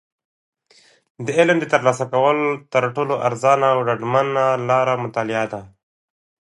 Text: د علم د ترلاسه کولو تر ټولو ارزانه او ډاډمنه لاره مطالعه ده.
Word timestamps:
د 1.25 1.27
علم 1.39 1.57
د 1.59 1.65
ترلاسه 1.73 2.05
کولو 2.13 2.45
تر 2.73 2.83
ټولو 2.95 3.13
ارزانه 3.27 3.67
او 3.73 3.79
ډاډمنه 3.87 4.45
لاره 4.69 4.93
مطالعه 5.03 5.45
ده. 5.53 5.61